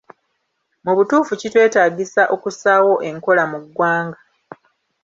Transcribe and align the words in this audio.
Mu 0.85 0.91
butuufu 0.97 1.33
kitwetaagisa 1.41 2.21
okussaawo 2.35 2.93
enkola 3.09 3.43
mu 3.51 3.57
ggwanga 3.63 4.19